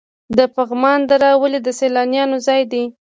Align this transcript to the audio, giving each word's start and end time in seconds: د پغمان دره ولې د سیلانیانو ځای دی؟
د 0.37 0.39
پغمان 0.55 0.99
دره 1.09 1.29
ولې 1.41 1.59
د 1.63 1.69
سیلانیانو 1.79 2.37
ځای 2.47 2.61
دی؟ 2.71 2.83